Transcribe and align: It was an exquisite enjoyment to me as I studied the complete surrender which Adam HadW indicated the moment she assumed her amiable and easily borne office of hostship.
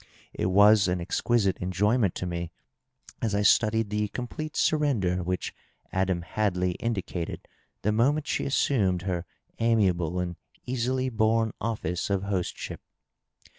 It 0.33 0.47
was 0.47 0.87
an 0.87 0.99
exquisite 0.99 1.57
enjoyment 1.59 2.15
to 2.15 2.25
me 2.25 2.49
as 3.21 3.35
I 3.35 3.43
studied 3.43 3.91
the 3.91 4.07
complete 4.07 4.55
surrender 4.57 5.21
which 5.21 5.53
Adam 5.91 6.23
HadW 6.23 6.73
indicated 6.79 7.47
the 7.83 7.91
moment 7.91 8.25
she 8.25 8.45
assumed 8.45 9.03
her 9.03 9.25
amiable 9.59 10.19
and 10.19 10.37
easily 10.65 11.09
borne 11.09 11.51
office 11.61 12.09
of 12.09 12.23
hostship. 12.23 12.79